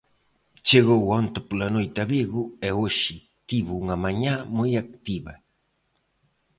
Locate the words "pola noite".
1.47-1.97